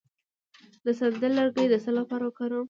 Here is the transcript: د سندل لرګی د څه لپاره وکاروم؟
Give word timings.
د 0.85 0.87
سندل 0.99 1.31
لرګی 1.39 1.67
د 1.69 1.75
څه 1.83 1.91
لپاره 1.99 2.23
وکاروم؟ 2.25 2.59